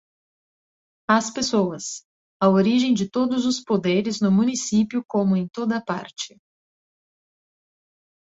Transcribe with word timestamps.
As 1.07 1.29
pessoas, 1.31 2.01
a 2.41 2.49
origem 2.49 2.91
de 2.91 3.07
todos 3.07 3.45
os 3.45 3.63
poderes 3.63 4.19
no 4.19 4.31
município 4.31 5.05
como 5.07 5.35
em 5.37 5.47
toda 5.47 5.79
parte. 5.79 6.39